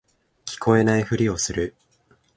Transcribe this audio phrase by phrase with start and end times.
[0.47, 1.75] 聞こえないふりをする